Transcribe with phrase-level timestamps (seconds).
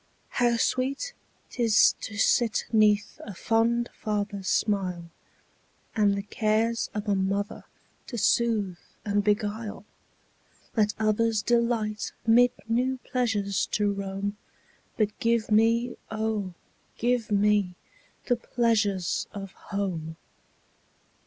[0.29, 1.13] How sweet
[1.51, 5.11] 't is to sit 'neath a fond father's smile,
[5.95, 7.65] And the cares of a mother
[8.07, 9.85] to soothe and beguile!
[10.75, 14.37] Let others delight mid new pleasures to roam,
[14.97, 16.55] But give me, oh,
[16.97, 17.75] give me,
[18.25, 20.17] the pleasures of home!
[20.17, 20.17] Home!